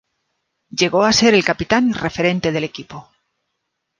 [0.71, 3.11] Llegó a ser el capitán y referente del equipo.